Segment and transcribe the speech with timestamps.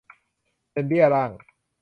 [0.71, 1.31] เป็นเบี้ยล่าง